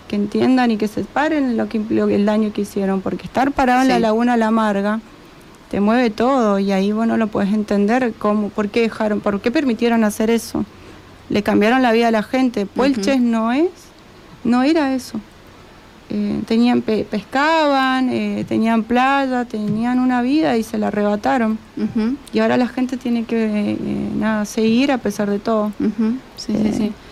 [0.08, 3.52] que entiendan y que se paren lo que implicó el daño que hicieron, porque estar
[3.52, 5.00] parado en la laguna La Amarga
[5.70, 9.40] te mueve todo y ahí vos no lo puedes entender cómo, por qué dejaron, por
[9.40, 10.64] qué permitieron hacer eso.
[11.28, 12.66] Le cambiaron la vida a la gente.
[12.66, 13.70] Puelches no es,
[14.44, 15.20] no era eso.
[16.16, 21.58] Eh, tenían pescaban, eh, tenían playa, tenían una vida y se la arrebataron.
[22.32, 23.78] Y ahora la gente tiene que eh,
[24.16, 25.72] nada, seguir a pesar de todo.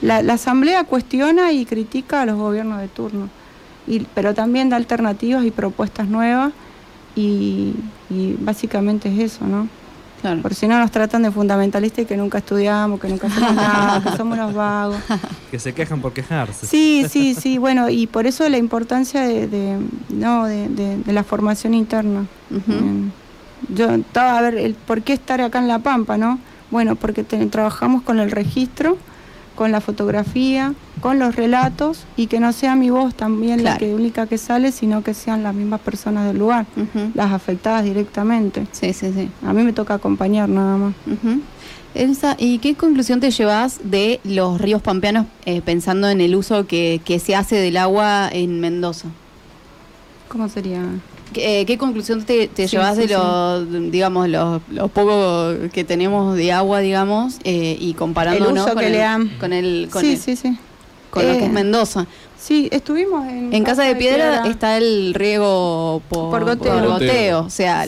[0.03, 3.29] La, asamblea cuestiona y critica a los gobiernos de turno,
[3.89, 6.53] y, pero también da alternativas y propuestas nuevas
[7.17, 7.75] y,
[8.09, 9.67] y básicamente es eso, ¿no?
[10.41, 14.03] Por si no nos tratan de fundamentalistas y que nunca estudiamos, que nunca hacemos nada,
[14.03, 14.99] que somos unos vagos.
[15.51, 16.67] Que se quejan por quejarse.
[16.67, 17.59] Sí, sí, sí.
[17.59, 19.79] Bueno, y por eso la importancia de,
[20.11, 22.27] no, de, la formación interna.
[23.69, 26.39] Yo, a ver, el, ¿por qué estar acá en La Pampa, no?
[26.71, 28.97] Bueno, porque trabajamos con el registro
[29.55, 33.95] con la fotografía, con los relatos y que no sea mi voz también la que
[33.95, 36.67] única que sale, sino que sean las mismas personas del lugar,
[37.15, 38.67] las afectadas directamente.
[38.73, 39.31] Sí, sí, sí.
[39.45, 40.95] A mí me toca acompañar nada más.
[41.95, 46.67] Elsa, ¿y qué conclusión te llevas de los ríos pampeanos eh, pensando en el uso
[46.67, 49.09] que, que se hace del agua en Mendoza?
[50.29, 50.81] ¿Cómo sería?
[51.37, 57.37] Eh, ¿Qué conclusión te, llevas de los, digamos, los, poco que tenemos de agua, digamos,
[57.45, 60.57] eh, y comparándonos con, el, con, el, con, sí, sí, sí.
[61.11, 62.07] con lo que es eh, Mendoza?
[62.43, 63.55] Sí, estuvimos en...
[63.55, 67.45] En Casa, de, Piedra, está el riego por, goteo.
[67.45, 67.87] o sea,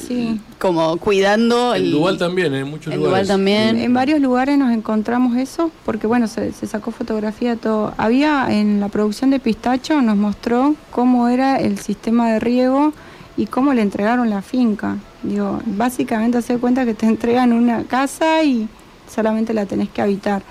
[0.61, 1.75] como cuidando...
[1.75, 3.27] El, Dual también, en muchos lugares.
[3.27, 3.81] también.
[3.81, 7.95] En, varios lugares nos encontramos eso, porque bueno, se, se sacó fotografía de todo.
[7.97, 12.93] Había en la producción de Pistacho, nos mostró cómo era el sistema de riego
[13.37, 14.97] y cómo le entregaron la finca.
[15.23, 18.69] Digo, básicamente hacer cuenta que te entregan una casa y
[19.13, 20.43] solamente la tenés que habitar.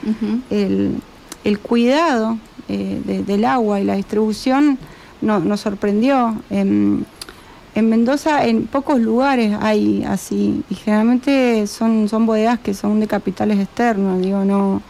[0.49, 2.37] el, cuidado
[2.69, 4.77] eh, del agua y la distribución
[5.21, 6.35] nos sorprendió.
[6.49, 7.05] En,
[7.75, 13.07] en, Mendoza, en pocos lugares hay así, y generalmente son, son bodegas que son de
[13.07, 14.81] capitales externos, digo, no.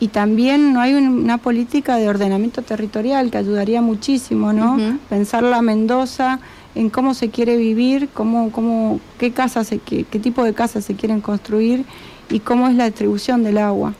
[0.00, 4.78] Y también no hay una política de ordenamiento territorial que ayudaría muchísimo, ¿no?
[5.08, 6.38] Pensar la Mendoza
[6.74, 11.20] en cómo se quiere vivir, cómo, cómo, qué, casas qué, tipo de casas se quieren
[11.20, 11.84] construir
[12.30, 13.94] y cómo es la distribución del agua.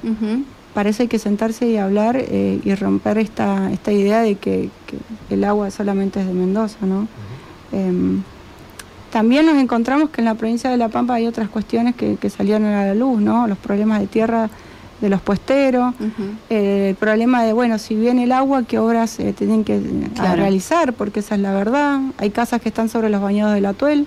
[0.74, 4.70] Para eso hay que sentarse y hablar eh, y romper esta, esta idea de que,
[5.30, 6.78] el agua solamente es de Mendoza.
[6.86, 7.08] ¿no?
[7.72, 8.22] Em,
[9.10, 12.30] también nos encontramos que en la provincia de La Pampa hay otras cuestiones que, que
[12.30, 13.48] salieron a la luz, ¿no?
[13.48, 14.50] los problemas de tierra
[15.00, 15.94] de los puesteros,
[16.50, 20.36] eh, el problema de, bueno, si viene el agua, qué obras eh, tienen que eh,
[20.36, 22.00] realizar, porque esa es la verdad.
[22.18, 24.06] Hay casas que están sobre los bañados del atuel.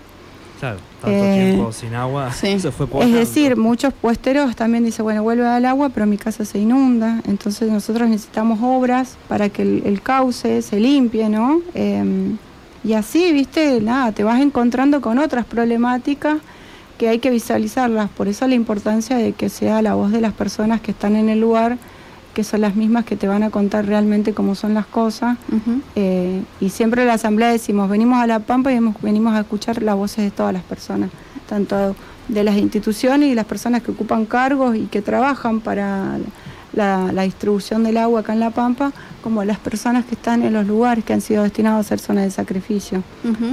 [0.60, 5.48] Claro, tanto tiempo sin agua, se fue Es decir, muchos puesteros también dicen, bueno, vuelve
[5.48, 7.22] al agua, pero mi casa se inunda.
[7.28, 11.62] Entonces nosotros necesitamos obras para que el, cauce se limpie, ¿no?
[11.74, 12.38] Em,
[12.84, 16.38] y así, viste, nada, te vas encontrando con otras problemáticas
[17.02, 18.12] que hay que visualizarlas.
[18.12, 21.30] Por eso la importancia de que sea la voz de las personas que están en
[21.30, 21.80] el lugar,
[22.36, 25.36] que son las mismas que te van a contar realmente cómo son las cosas.
[25.96, 29.82] Eh, y siempre en la asamblea decimos, venimos a La Pampa y venimos a escuchar
[29.82, 31.10] las voces de todas las personas,
[31.50, 31.96] tanto
[32.28, 36.20] de las instituciones y las personas que ocupan cargos y que trabajan para
[36.74, 38.92] la, distribución del agua acá en La Pampa,
[39.24, 42.26] como las personas que están en los lugares que han sido destinados a ser zonas
[42.26, 43.04] de sacrificio.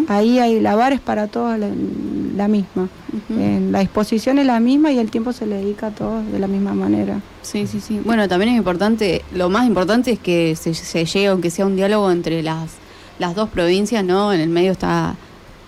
[0.08, 2.88] Ahí hay lavares para todos la, misma.
[3.28, 6.46] la disposición es la misma y el tiempo se le dedica a todos de la
[6.46, 7.20] misma manera.
[7.42, 8.00] Sí, sí, sí.
[8.04, 11.76] Bueno, también es importante, lo más importante es que se, se llegue, aunque sea un
[11.76, 12.72] diálogo entre las,
[13.18, 14.32] las dos provincias, ¿no?
[14.32, 15.16] En el medio está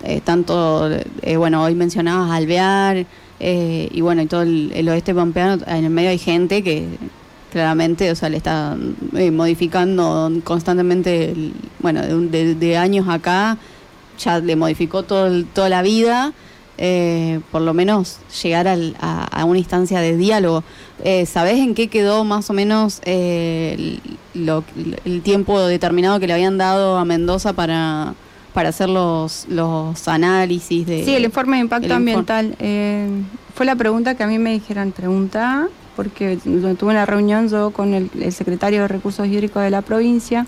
[0.03, 0.89] eh, tanto,
[1.21, 3.05] eh, bueno, hoy mencionabas Alvear,
[3.39, 6.87] eh, y bueno, y todo el, el, oeste pampeano, en el medio hay gente que
[7.51, 8.75] claramente, o sea, le está
[9.13, 11.33] eh, modificando constantemente,
[11.79, 13.57] bueno, de, años acá,
[14.17, 16.33] ya le modificó todo toda la vida,
[16.77, 20.63] eh, por lo menos llegar a, una instancia de diálogo.
[21.03, 23.99] Eh, ¿Sabés en qué quedó más o menos el,
[25.23, 28.13] tiempo determinado que le habían dado a Mendoza para,
[28.53, 31.03] para hacer los, los análisis de...
[31.03, 32.55] Sí, el informe de impacto ambiental.
[33.53, 37.93] fue la pregunta que a mí me dijeron, pregunta porque tuve una reunión yo con
[37.93, 40.45] el, secretario de Recursos Hídricos de la provincia.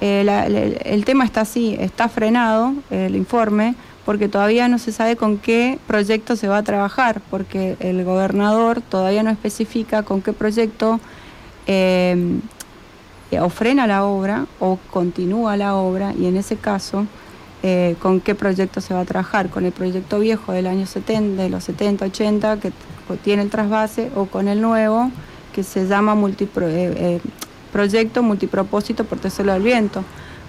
[0.00, 5.38] Eh, el, tema está así, está frenado el informe, porque todavía no se sabe con
[5.38, 11.00] qué proyecto se va a trabajar, porque el gobernador todavía no especifica con qué proyecto
[11.66, 12.38] eh,
[13.38, 17.06] o frena la obra o continúa la obra, y en ese caso
[17.64, 21.42] eh, con qué proyecto se va a trabajar, con el proyecto viejo del año 70,
[21.42, 22.72] de los 70, 80, que
[23.16, 25.10] tiene el trasvase, o con el nuevo,
[25.52, 27.20] que se llama eh, eh,
[27.72, 30.04] proyecto multipropósito por Tesoro del Viento,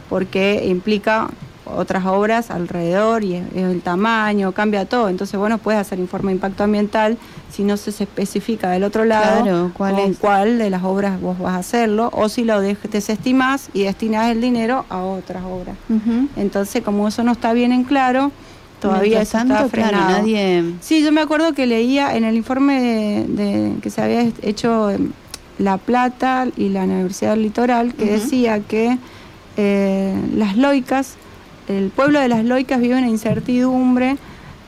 [0.10, 1.30] porque implica
[1.76, 5.10] otras obras alrededor y el tamaño, cambia todo.
[5.10, 7.18] Entonces, bueno, puedes hacer informe de impacto ambiental
[7.52, 10.18] si no se especifica del otro lado Claro, ¿cuál con es?
[10.18, 14.42] cuál de las obras vos vas a hacerlo o si lo desestimás y destinás el
[14.42, 15.76] dinero a otras obras.
[16.36, 18.32] Entonces, como eso no está bien en claro,
[18.80, 20.64] todavía eso tanto, está claro, nadie...
[20.82, 24.90] Sí, yo me acuerdo que leía en el informe de, de- que se había hecho
[24.92, 25.14] en
[25.58, 28.98] La Plata y la Universidad del Litoral, que decía que
[29.58, 31.16] eh, las loicas,
[31.68, 34.18] el pueblo de las loicas vive una incertidumbre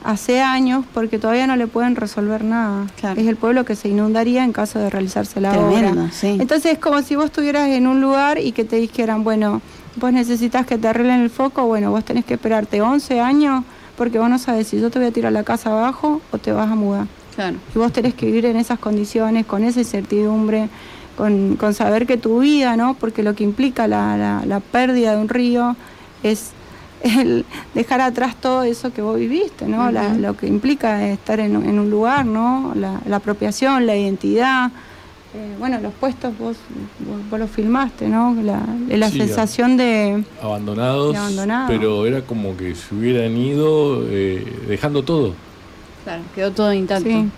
[0.03, 2.87] hace años porque todavía no le pueden resolver nada.
[2.99, 3.21] Claro.
[3.21, 6.11] Es el pueblo que se inundaría en caso de realizarse la Tremendo, obra.
[6.11, 6.37] sí.
[6.39, 9.61] Entonces es como si vos estuvieras en un lugar y que te dijeran, bueno,
[9.97, 13.63] vos necesitas que te arreglen el foco, bueno, vos tenés que esperarte 11 años
[13.97, 16.51] porque vos no sabes si yo te voy a tirar la casa abajo o te
[16.51, 17.07] vas a mudar.
[17.35, 17.57] Claro.
[17.73, 20.69] Y vos tenés que vivir en esas condiciones, con esa incertidumbre,
[21.17, 22.93] con, con saber que tu vida, ¿no?
[22.95, 25.75] Porque lo que implica la, la- la pérdida de un río
[26.23, 26.51] es
[27.03, 29.91] el dejar atrás todo eso que vos viviste, ¿no?
[29.91, 32.73] La- lo que implica estar en, un- en un lugar, ¿no?
[32.75, 34.71] La, la apropiación, la identidad.
[35.33, 36.57] Eh, bueno, los puestos vos,
[36.99, 38.35] vos, vos los filmaste, ¿no?
[38.43, 40.23] La, la Sí, sensación de...
[40.41, 41.71] Abandonados, abandonados.
[41.71, 45.33] pero era como que se hubieran ido eh, dejando todo.
[46.03, 47.07] Claro, quedó todo intacto.
[47.09, 47.29] Sí.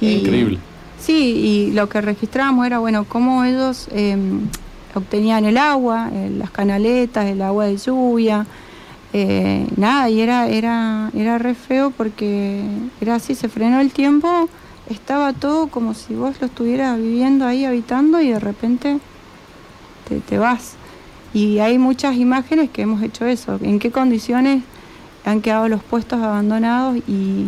[0.00, 0.58] Y- Increíble.
[0.98, 4.16] Sí, y lo que registramos era, bueno, cómo ellos eh,
[4.96, 8.46] obtenían el agua, eh, las canaletas, el agua de lluvia,
[9.12, 12.62] eh, nada, y era, era, era re feo porque
[13.00, 14.48] era así, se frenó el tiempo,
[14.88, 18.98] estaba todo como si vos lo estuvieras viviendo ahí, habitando, y de repente
[20.08, 20.74] te, te vas.
[21.34, 24.62] Y hay muchas imágenes que hemos hecho eso, en qué condiciones
[25.24, 27.46] han quedado los puestos abandonados y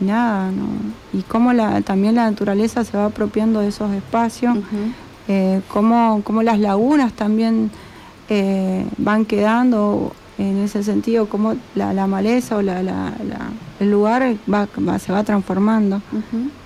[0.00, 0.66] nada, ¿no?
[1.12, 4.58] Y cómo la, también la naturaleza se va apropiando de esos espacios,
[5.28, 7.70] eh, cómo, cómo las lagunas también
[8.28, 13.50] eh, van quedando en ese sentido, cómo la, la maleza o la, la- la-
[13.80, 16.00] el lugar va, va- se va transformando.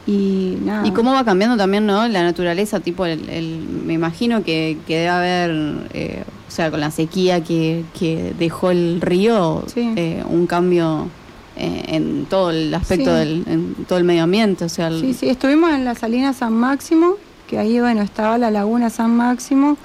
[0.07, 0.87] Y nada.
[0.87, 2.07] Y cómo va cambiando también, ¿no?
[2.09, 6.81] La naturaleza, tipo, el, el- me imagino que, que debe haber, eh, o sea, con
[6.81, 9.93] la sequía que, que dejó el río, Sí.
[9.97, 11.09] eh, un cambio
[11.57, 13.17] eh, en todo el aspecto Sí.
[13.19, 16.33] del, en todo el medio ambiente, o sea, el- Sí, sí, estuvimos en la Salina
[16.35, 17.15] San Máximo,
[17.49, 19.77] que ahí, bueno, estaba la Laguna San Máximo,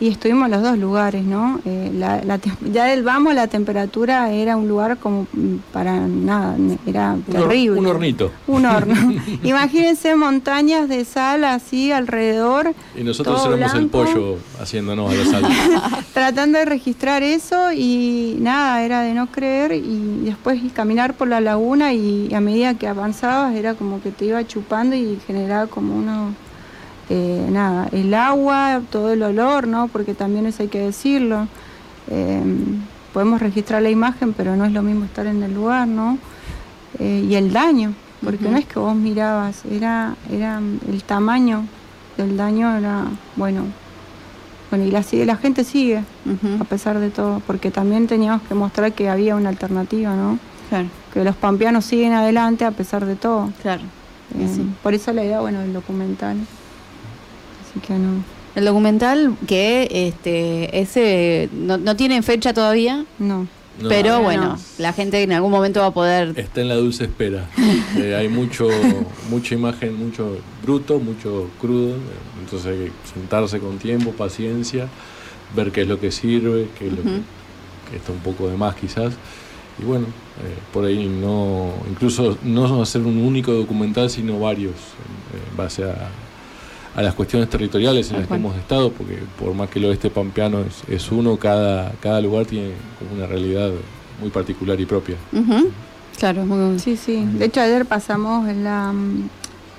[0.00, 1.60] y estuvimos en los dos lugares, ¿no?
[1.64, 2.38] Eh, la- la
[2.72, 7.32] ya del vamos la temperatura era un lugar como mm, para nada, era Un hor-
[7.48, 7.78] terrible.
[7.80, 8.32] un hornito.
[8.46, 8.94] Un horno.
[9.44, 15.44] Imagínense montañas de sal así alrededor, Y nosotros éramos el pollo haciéndonos a la sal.
[16.12, 21.40] tratando de registrar eso y nada, era de no creer y después caminar por la
[21.40, 25.94] laguna y a medida que avanzabas era como que te iba chupando y generaba como
[25.96, 26.34] uno,
[27.10, 29.88] eh, nada, el agua, todo el olor, ¿no?
[29.88, 31.46] Porque también eso hay que decirlo.
[32.10, 32.42] Eh,
[33.12, 36.18] podemos registrar la imagen, pero no es lo mismo estar en el lugar, ¿no?
[36.98, 41.64] Eh, y el daño, porque no es que vos mirabas, era, era el tamaño
[42.16, 43.04] del daño, era,
[43.36, 43.64] bueno,
[44.70, 46.02] bueno, y la, sigue- la gente sigue,
[46.60, 50.38] a pesar de todo, porque también teníamos que mostrar que había una alternativa, ¿no?
[50.68, 53.50] claro, Que los pampeanos siguen adelante a pesar de todo.
[53.62, 53.82] claro.
[54.32, 54.62] Sí.
[54.82, 56.36] Por eso la idea, bueno, del documental.
[57.74, 58.22] Así que no,
[58.54, 63.48] El documental que este ese no, no tiene fecha todavía, no.
[63.80, 64.22] No, pero no.
[64.22, 66.38] bueno, la gente en algún momento va a poder...
[66.38, 67.48] Está en la dulce espera.
[67.96, 68.68] Eh, hay mucho,
[69.30, 71.94] mucha imagen, mucho bruto, mucho crudo.
[72.40, 74.88] Entonces hay que sentarse con tiempo, paciencia,
[75.56, 78.74] ver qué es lo que sirve, qué es lo que, está un poco de más
[78.76, 79.14] quizás.
[79.80, 84.74] Y bueno, eh, por ahí no, incluso no hacer un único documental, sino varios,
[85.32, 86.10] en, en base a,
[86.94, 90.10] a las cuestiones territoriales en las que hemos estado, porque por más que el oeste
[90.10, 93.70] pampeano es, es uno, cada, cada lugar tiene como una realidad
[94.20, 95.16] muy particular y propia.
[95.32, 95.70] Ujú,
[96.18, 97.24] Claro, muy Sí, sí.
[97.32, 98.94] De hecho, ayer pasamos la,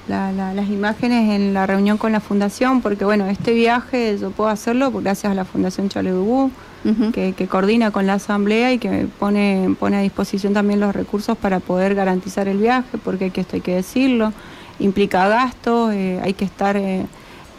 [0.10, 4.32] la- la- las imágenes en la reunión con la fundación, porque bueno, este viaje yo
[4.32, 6.51] puedo hacerlo gracias a la Fundación Chaledubú,
[6.84, 7.12] Ujú.
[7.13, 11.38] que, que coordina con la asamblea y que pone, pone a disposición también los recursos
[11.38, 14.34] para poder garantizar el viaje, porque hay que, esto hay que decirlo,
[14.79, 17.05] implica gastos, eh, hay que estar eh,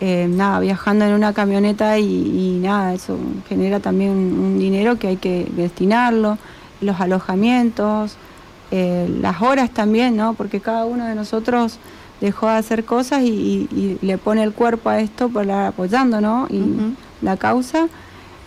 [0.01, 3.17] eh, nada, viajando en una camioneta y, y nada, eso
[3.49, 6.39] genera también un, un dinero que hay que destinarlo,
[6.81, 8.17] los alojamientos,
[8.71, 10.35] las horas también, ¿no?
[10.35, 11.79] Porque cada uno de nosotros
[12.21, 13.29] dejó de hacer cosas y,
[13.73, 16.47] y- y le pone el cuerpo a esto para apoyando, ¿no?
[16.51, 16.63] Y
[17.23, 17.87] la causa,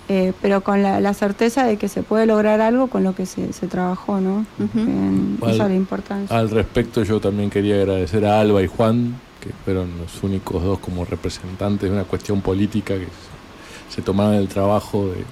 [0.10, 3.26] eh, pero con la, la certeza de que se puede lograr algo con lo que
[3.26, 4.46] se, se trabajó, ¿no?
[4.76, 6.38] En- Al- esa es la importancia.
[6.38, 10.80] Al respecto, yo también quería agradecer a Alba y Juan, que fueron los únicos dos
[10.80, 15.24] como representantes de una cuestión política que se- se tomaron el trabajo de,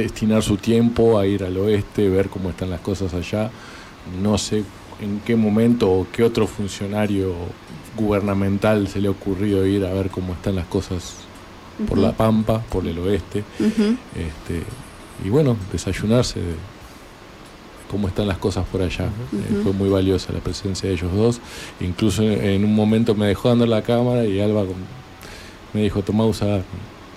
[0.00, 3.50] destinar su tiempo a ir al oeste, ver cómo están las cosas allá.
[4.22, 4.62] No sé
[5.00, 7.34] en qué momento o qué otro funcionario
[7.96, 11.14] gubernamental se le ha ocurrido ir a ver cómo están las cosas
[11.88, 13.44] por la Pampa, por el oeste.
[13.60, 14.62] este,
[15.24, 16.54] y bueno, desayunarse de
[17.90, 19.04] cómo están las cosas por allá.
[19.04, 21.40] Eh, fue muy valiosa la presencia de ellos dos.
[21.80, 24.64] Incluso en un momento me dejó dando la cámara y Alba
[25.72, 26.62] me dijo, toma usa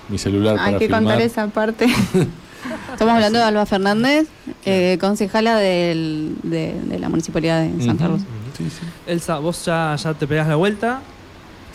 [0.10, 1.04] mi celular Hay para que filmar.
[1.04, 1.86] contar esa parte.
[2.91, 4.28] Estamos hablando de Alba Fernández,
[4.65, 8.08] eh, concejala del- de, de la Municipalidad de Santa.
[8.08, 8.26] Rosa.
[8.58, 8.80] Sí, sí.
[9.08, 11.02] Elsa, vos ya, ya te pegas la vuelta.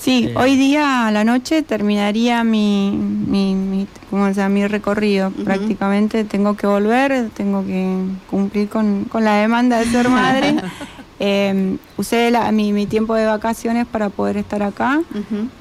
[0.05, 0.35] Sí, Eh.
[0.37, 4.51] hoy día a la noche terminaría mi, mi, mi, ¿cómo se llama?
[4.51, 5.31] mi recorrido.
[5.31, 7.97] Prácticamente tengo que volver, tengo que
[8.31, 10.57] cumplir con, con la demanda de ser madre.
[11.21, 15.01] Eh, usé la- mi, mi tiempo de vacaciones para poder estar acá.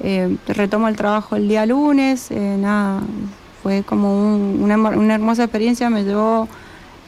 [0.00, 2.30] Eh, retomo el trabajo el día lunes.
[2.32, 3.00] eh, nada,
[3.62, 5.88] fue como un- una, una hermosa experiencia.
[5.90, 6.48] Me llevó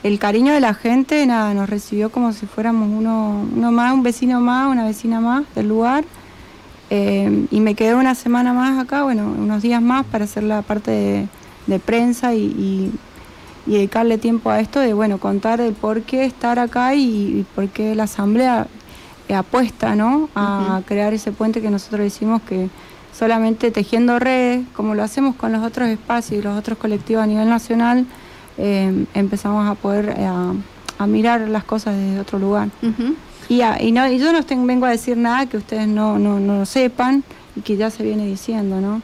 [0.04, 1.26] el cariño de la gente.
[1.26, 5.42] Nada, nos recibió como si fuéramos uno, uno más, un vecino más, una vecina más
[5.56, 6.04] del lugar.
[6.90, 10.62] Eh, y me quedé una semana más acá, bueno, unos días más para hacer la
[10.62, 11.28] parte de,
[11.66, 12.92] de prensa y, y-
[13.68, 17.00] y dedicarle tiempo a esto de, bueno, contar el por qué estar acá y,
[17.40, 18.68] y por qué la asamblea
[19.34, 20.28] apuesta, ¿no?
[20.36, 22.68] A crear ese puente que nosotros decimos que
[23.12, 27.26] solamente tejiendo redes, como lo hacemos con los otros espacios y los otros colectivos a
[27.26, 28.06] nivel nacional,
[28.58, 30.52] eh, empezamos a poder eh, a,
[30.98, 32.68] a mirar las cosas desde otro lugar.
[33.48, 36.18] Y, a- y no, y yo no tengo- vengo a decir nada que ustedes no,
[36.18, 37.22] no, no lo sepan
[37.54, 39.02] y que ya se viene diciendo, ¿no?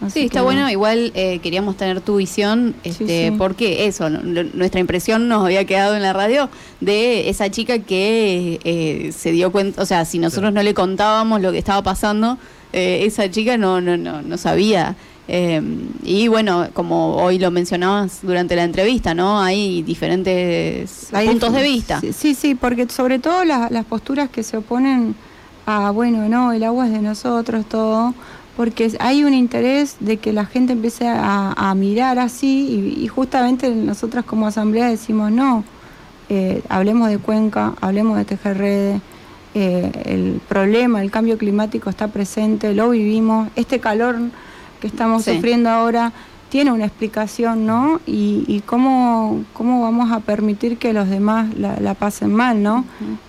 [0.00, 0.70] Así Sí, está que- bueno.
[0.70, 3.34] Igual eh, queríamos tener tu visión, este, sí.
[3.36, 6.48] porque eso, nuestra impresión nos había quedado en la radio
[6.80, 11.42] de esa chica que eh, se dio cuenta, o sea, si nosotros no le contábamos
[11.42, 12.38] lo que estaba pasando,
[12.72, 14.96] eh, esa chica no, no, no, no sabía.
[15.32, 15.62] Eh,
[16.02, 19.40] y bueno, como hoy lo mencionabas durante la entrevista, ¿no?
[19.40, 22.00] Hay diferentes Hay puntos de vista.
[22.00, 25.14] Sí, sí, sí, porque sobre todo las, las posturas que se oponen
[25.66, 28.12] a, bueno, no, el agua es de nosotros, todo,
[28.56, 33.06] porque hay un interés de que la gente empiece a, a mirar así y, y
[33.06, 35.62] justamente nosotras como asamblea decimos, no,
[36.28, 39.00] eh, hablemos de cuenca, hablemos de tejer redes.
[39.54, 44.16] eh, el problema, el cambio climático está presente, lo vivimos, este calor
[44.80, 45.34] que estamos Sí.
[45.34, 46.12] sufriendo ahora
[46.48, 48.00] tiene una explicación, ¿no?
[48.06, 52.84] Y, y cómo, cómo vamos a permitir que los demás la, la pasen mal, ¿no?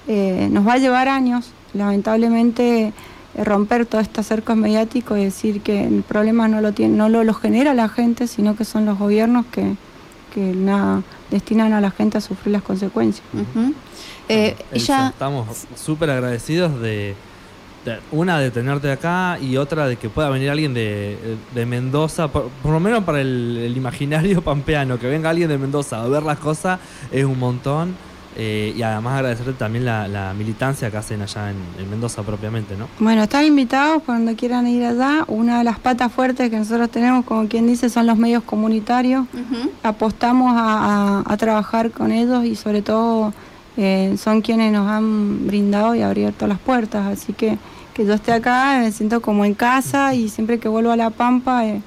[0.08, 2.94] Eh, nos va a llevar años, lamentablemente,
[3.38, 7.24] romper todos estos cercos mediáticos y decir que el problema no lo tiene, no lo,
[7.24, 9.76] lo genera la gente, sino que son los gobiernos que,
[10.34, 13.24] que nada, destinan a la gente a sufrir las consecuencias.
[14.30, 17.16] Eh, ella, estamos súper agradecidos de, de-
[18.12, 21.18] una de tenerte acá y otra de que pueda venir alguien de,
[21.56, 25.58] de Mendoza, por, por lo menos para el, el imaginario pampeano, que venga alguien de
[25.58, 26.80] Mendoza a ver las cosas
[27.12, 27.96] es un montón.
[28.38, 32.78] eh, y además agradecerte también la, la militancia que hacen allá en, en Mendoza propiamente,
[32.78, 32.88] ¿no?
[33.00, 35.26] Bueno, están invitados cuando quieran ir allá.
[35.28, 39.26] Una de las patas fuertes que nosotros tenemos, como quien dice, son los medios comunitarios.
[39.84, 43.34] Apostamos a, a- a trabajar con ellos y sobre todo
[43.84, 47.08] eh, son quienes nos han brindado y abierto las puertas.
[47.08, 47.58] Así que
[47.94, 51.10] que yo esté acá me siento como en casa y siempre que vuelvo a La
[51.10, 51.82] Pampa eh,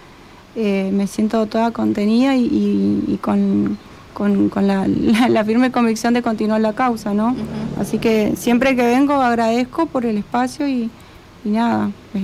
[0.56, 3.78] eh, me siento toda contenida y, y- y con,
[4.12, 7.34] con- con la, la- la firme convicción de continuar la causa, ¿no?
[7.80, 10.90] Así que siempre que vengo agradezco por el espacio y,
[11.44, 12.20] y nada, eh,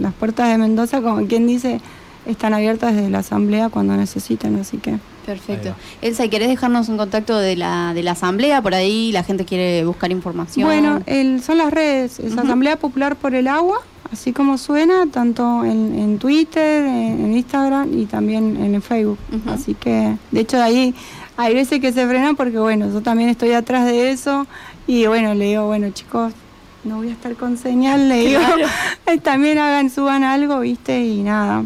[0.00, 1.80] las puertas de Mendoza, como quien dice,
[2.26, 4.96] están abiertas desde la asamblea cuando necesiten, así que...
[5.32, 5.74] Perfecto.
[6.00, 8.62] Elsa, ¿y ¿querés dejarnos un contacto de la, de la asamblea?
[8.62, 10.66] Por ahí la gente quiere buscar información.
[10.66, 12.36] Bueno, el- son las redes, es.
[12.36, 13.78] Asamblea Popular por el Agua,
[14.10, 19.18] así como suena, tanto en, en Twitter, en, en Instagram y también en el Facebook.
[19.48, 20.94] Así que, de hecho, ahí
[21.36, 24.46] hay veces que se frenan porque, bueno, yo también estoy atrás de eso
[24.86, 26.32] y, bueno, le digo, bueno, chicos,
[26.84, 28.40] no voy a estar con señal, le digo,
[29.22, 31.04] también hagan, suban algo, ¿viste?
[31.04, 31.64] Y nada,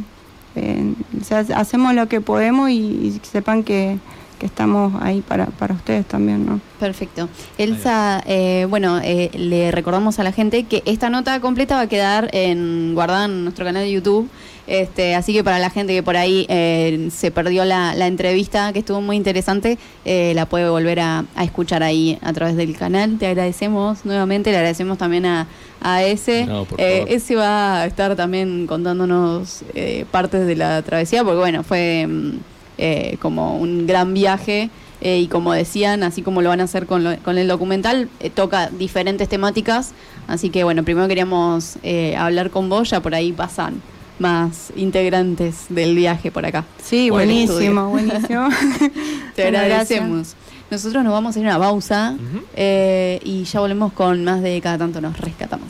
[1.22, 3.98] o sea, hacemos lo que podemos y, y sepan que,
[4.38, 6.60] que estamos ahí para, para ustedes también, ¿no?
[6.82, 7.28] Perfecto.
[7.58, 11.86] Elsa, eh, bueno, eh, le recordamos a la gente que esta nota completa va a
[11.86, 14.28] quedar en, guardada en nuestro canal de YouTube.
[14.66, 18.72] Este, así que para la gente que por ahí eh, se perdió la, la entrevista,
[18.72, 22.76] que estuvo muy interesante, eh, la puede volver a, a escuchar ahí a través del
[22.76, 23.16] canal.
[23.18, 25.46] Te agradecemos nuevamente, le agradecemos también a,
[25.80, 26.46] a ese.
[26.46, 31.62] No, Eh, ese va a estar también contándonos eh, partes de la travesía, porque bueno,
[31.62, 32.30] fue mm,
[32.78, 34.70] eh, como un gran viaje.
[35.02, 38.08] Eh, y como decían, así como lo van a hacer con, lo- con el documental,
[38.20, 39.92] eh, toca diferentes temáticas.
[40.28, 43.82] Así que bueno, primero queríamos eh, hablar con vos, ya por ahí pasan
[44.18, 46.64] más integrantes del viaje por acá.
[46.82, 47.32] Sí, Bueno.
[47.32, 48.48] buenísimo, buenísimo.
[49.34, 50.36] Te agradecemos.
[50.70, 52.14] Nosotros nos vamos a ir a una pausa
[52.56, 55.68] eh, y ya volvemos con más de cada tanto nos rescatamos.